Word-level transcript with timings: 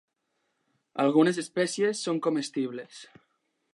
Algunes 1.03 1.39
espècies 1.43 2.01
són 2.07 2.23
comestibles. 2.29 3.03